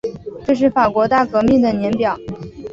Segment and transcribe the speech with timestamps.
[0.47, 2.17] 这是法国大革命的年表